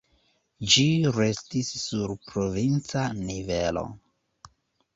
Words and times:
Ĝi 0.75 0.85
restis 1.17 1.69
sur 1.83 2.15
provinca 2.31 3.07
nivelo. 3.21 3.87